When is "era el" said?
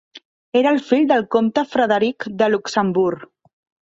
0.61-0.79